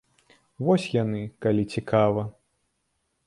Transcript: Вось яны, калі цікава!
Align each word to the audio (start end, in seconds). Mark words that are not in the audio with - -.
Вось 0.67 0.85
яны, 1.03 1.19
калі 1.45 1.63
цікава! 1.75 2.21